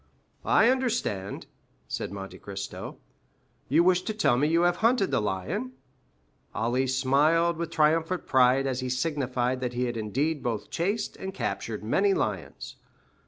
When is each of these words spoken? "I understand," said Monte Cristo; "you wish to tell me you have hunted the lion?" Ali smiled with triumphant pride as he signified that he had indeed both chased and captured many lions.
"I 0.47 0.69
understand," 0.71 1.45
said 1.87 2.11
Monte 2.11 2.39
Cristo; 2.39 2.97
"you 3.69 3.83
wish 3.83 4.01
to 4.01 4.15
tell 4.15 4.35
me 4.35 4.47
you 4.47 4.63
have 4.63 4.77
hunted 4.77 5.11
the 5.11 5.21
lion?" 5.21 5.73
Ali 6.55 6.87
smiled 6.87 7.57
with 7.57 7.69
triumphant 7.69 8.25
pride 8.25 8.65
as 8.65 8.79
he 8.79 8.89
signified 8.89 9.59
that 9.59 9.73
he 9.73 9.83
had 9.83 9.97
indeed 9.97 10.41
both 10.41 10.71
chased 10.71 11.17
and 11.17 11.35
captured 11.35 11.83
many 11.83 12.15
lions. 12.15 12.77